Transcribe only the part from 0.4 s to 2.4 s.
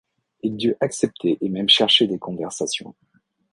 Il dut accepter et même chercher des